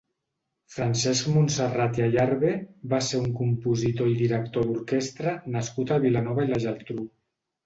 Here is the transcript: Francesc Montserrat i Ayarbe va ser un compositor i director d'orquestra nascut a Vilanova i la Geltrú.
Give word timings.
Francesc 0.75 1.27
Montserrat 1.33 1.99
i 1.99 2.03
Ayarbe 2.05 2.53
va 2.95 3.01
ser 3.09 3.19
un 3.25 3.27
compositor 3.43 4.11
i 4.13 4.17
director 4.23 4.67
d'orquestra 4.71 5.37
nascut 5.59 5.95
a 5.95 6.01
Vilanova 6.09 6.49
i 6.49 6.51
la 6.55 6.61
Geltrú. 6.67 7.09